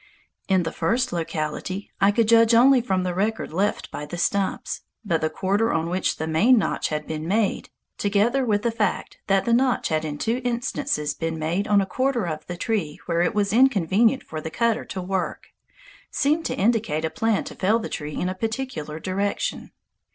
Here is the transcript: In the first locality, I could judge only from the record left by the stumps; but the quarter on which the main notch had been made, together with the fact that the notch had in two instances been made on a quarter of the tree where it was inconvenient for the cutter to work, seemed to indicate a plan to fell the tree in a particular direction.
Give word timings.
In 0.47 0.63
the 0.63 0.71
first 0.71 1.13
locality, 1.13 1.91
I 2.01 2.09
could 2.11 2.27
judge 2.27 2.55
only 2.55 2.81
from 2.81 3.03
the 3.03 3.13
record 3.13 3.53
left 3.53 3.91
by 3.91 4.07
the 4.07 4.17
stumps; 4.17 4.81
but 5.05 5.21
the 5.21 5.29
quarter 5.29 5.71
on 5.71 5.89
which 5.91 6.15
the 6.15 6.25
main 6.25 6.57
notch 6.57 6.87
had 6.87 7.05
been 7.05 7.27
made, 7.27 7.69
together 7.99 8.43
with 8.43 8.63
the 8.63 8.71
fact 8.71 9.19
that 9.27 9.45
the 9.45 9.53
notch 9.53 9.89
had 9.89 10.03
in 10.03 10.17
two 10.17 10.41
instances 10.43 11.13
been 11.13 11.37
made 11.37 11.67
on 11.67 11.81
a 11.81 11.85
quarter 11.85 12.25
of 12.25 12.47
the 12.47 12.57
tree 12.57 12.99
where 13.05 13.21
it 13.21 13.35
was 13.35 13.53
inconvenient 13.53 14.23
for 14.23 14.41
the 14.41 14.49
cutter 14.49 14.85
to 14.85 14.99
work, 15.03 15.49
seemed 16.09 16.45
to 16.45 16.57
indicate 16.57 17.05
a 17.05 17.11
plan 17.11 17.43
to 17.43 17.53
fell 17.53 17.77
the 17.77 17.87
tree 17.87 18.15
in 18.15 18.27
a 18.27 18.33
particular 18.33 18.99
direction. 18.99 19.69